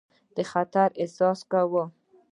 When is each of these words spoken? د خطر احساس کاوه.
د 0.35 0.37
خطر 0.51 0.89
احساس 1.01 1.39
کاوه. 1.51 1.83